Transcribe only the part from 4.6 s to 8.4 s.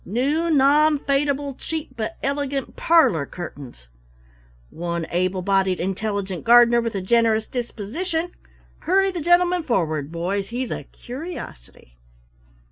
One Able bodied Intelligent Gardener, with a Generous Disposition